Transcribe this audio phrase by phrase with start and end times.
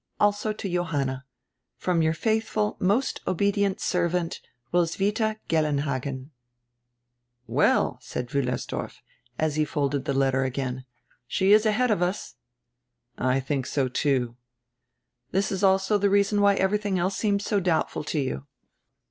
[0.19, 1.25] Also to Johanna.
[1.77, 4.41] From your faitjiful, most obedient servant,
[4.73, 6.31] Roswitha Gellenhagen."
[7.45, 9.01] "Well," said Wiillersdorf,
[9.37, 10.85] as he folded the letter again,
[11.27, 12.33] "she is ahead of us."
[13.19, 14.35] "I think so, too."
[15.29, 18.47] "This is also the reason why everything else seems so doubtful to you."